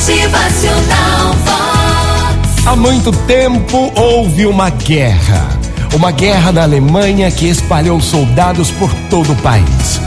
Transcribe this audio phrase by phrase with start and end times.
[0.00, 1.34] Motivacional.
[2.64, 5.46] Há muito tempo houve uma guerra.
[5.94, 10.00] Uma guerra na Alemanha que espalhou soldados por todo o país.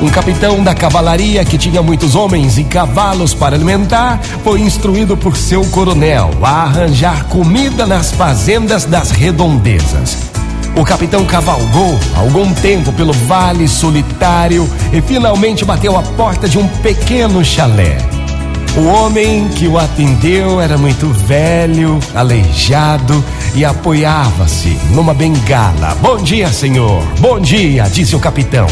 [0.00, 5.36] Um capitão da cavalaria que tinha muitos homens e cavalos para alimentar foi instruído por
[5.36, 10.16] seu coronel a arranjar comida nas fazendas das redondezas.
[10.74, 16.66] O capitão cavalgou algum tempo pelo vale solitário e finalmente bateu a porta de um
[16.66, 18.13] pequeno chalé.
[18.76, 23.24] O homem que o atendeu era muito velho, aleijado
[23.54, 25.96] e apoiava-se numa bengala.
[26.02, 27.00] Bom dia, senhor.
[27.20, 28.66] Bom dia, disse o capitão.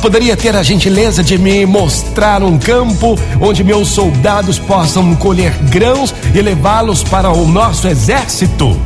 [0.00, 6.14] Poderia ter a gentileza de me mostrar um campo onde meus soldados possam colher grãos
[6.32, 8.80] e levá-los para o nosso exército?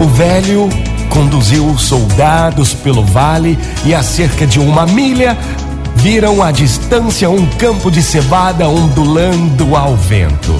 [0.00, 0.68] O velho
[1.10, 5.38] conduziu os soldados pelo vale e a cerca de uma milha
[5.96, 10.54] viram à distância um campo de cevada ondulando ao vento.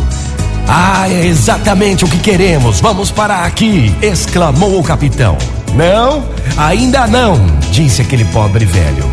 [0.66, 2.80] Ah, é exatamente o que queremos.
[2.80, 3.94] Vamos parar aqui!
[4.02, 5.36] exclamou o capitão.
[5.74, 6.24] Não,
[6.56, 7.38] ainda não,
[7.70, 9.04] disse aquele pobre velho.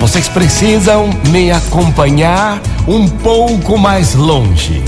[0.00, 4.82] Vocês precisam me acompanhar um pouco mais longe.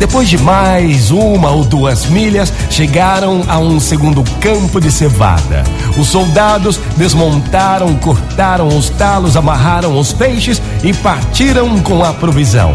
[0.00, 5.62] Depois de mais uma ou duas milhas, chegaram a um segundo campo de cevada.
[5.98, 12.72] Os soldados desmontaram, cortaram os talos, amarraram os peixes e partiram com a provisão.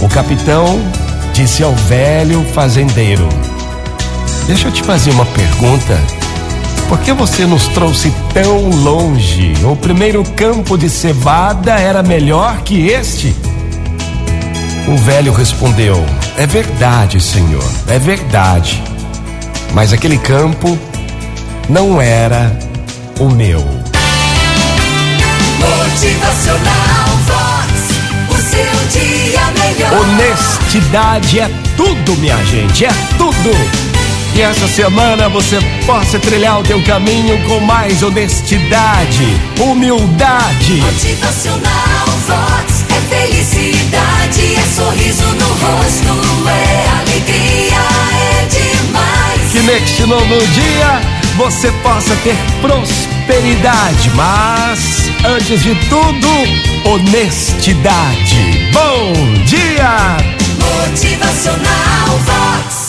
[0.00, 0.80] O capitão
[1.34, 3.28] disse ao velho fazendeiro:
[4.46, 6.00] Deixa eu te fazer uma pergunta.
[6.88, 9.52] Por que você nos trouxe tão longe?
[9.62, 13.36] O primeiro campo de cevada era melhor que este?
[14.90, 16.04] O velho respondeu:
[16.36, 18.82] É verdade, senhor, é verdade.
[19.72, 20.76] Mas aquele campo
[21.68, 22.58] não era
[23.20, 23.60] o meu.
[25.60, 27.70] Motivacional Vox.
[28.30, 29.92] O seu dia melhor.
[30.00, 33.50] Honestidade é tudo, minha gente, é tudo.
[34.34, 40.74] Que essa semana você possa trilhar o teu caminho com mais honestidade, humildade.
[40.80, 42.84] Motivacional Vox.
[42.90, 43.99] É felicidade,
[49.78, 51.00] Que novo dia
[51.36, 56.28] você possa ter prosperidade, mas antes de tudo,
[56.84, 58.68] honestidade.
[58.72, 59.12] Bom
[59.44, 60.16] dia!
[60.58, 62.79] Motivacional Vox.